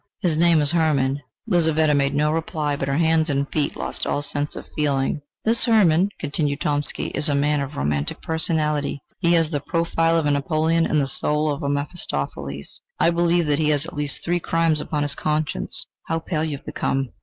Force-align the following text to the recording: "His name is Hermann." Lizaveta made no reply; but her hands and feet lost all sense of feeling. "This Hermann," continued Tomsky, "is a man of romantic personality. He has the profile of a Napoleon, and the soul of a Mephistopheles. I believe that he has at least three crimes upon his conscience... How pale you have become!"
"His 0.19 0.35
name 0.35 0.61
is 0.61 0.71
Hermann." 0.71 1.21
Lizaveta 1.45 1.93
made 1.93 2.15
no 2.15 2.31
reply; 2.31 2.75
but 2.75 2.87
her 2.87 2.97
hands 2.97 3.29
and 3.29 3.47
feet 3.51 3.75
lost 3.75 4.07
all 4.07 4.23
sense 4.23 4.55
of 4.55 4.65
feeling. 4.75 5.21
"This 5.45 5.65
Hermann," 5.65 6.09
continued 6.19 6.59
Tomsky, 6.59 7.09
"is 7.15 7.29
a 7.29 7.35
man 7.35 7.59
of 7.61 7.75
romantic 7.75 8.19
personality. 8.19 9.03
He 9.19 9.33
has 9.33 9.51
the 9.51 9.59
profile 9.59 10.17
of 10.17 10.25
a 10.25 10.31
Napoleon, 10.31 10.87
and 10.87 10.99
the 10.99 11.05
soul 11.05 11.51
of 11.51 11.61
a 11.61 11.69
Mephistopheles. 11.69 12.81
I 12.99 13.11
believe 13.11 13.45
that 13.45 13.59
he 13.59 13.69
has 13.69 13.85
at 13.85 13.93
least 13.93 14.23
three 14.25 14.39
crimes 14.39 14.81
upon 14.81 15.03
his 15.03 15.13
conscience... 15.13 15.85
How 16.07 16.17
pale 16.17 16.43
you 16.43 16.57
have 16.57 16.65
become!" 16.65 17.09